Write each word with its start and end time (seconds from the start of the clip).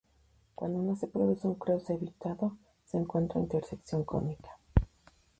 Cuando 0.55 0.79
no 0.81 0.95
se 0.95 1.05
produce 1.05 1.45
un 1.45 1.53
cruce 1.53 1.93
evitado, 1.93 2.57
se 2.85 2.97
encuentra 2.97 3.37
una 3.37 3.43
intersección 3.53 4.03
cónica. 4.03 4.57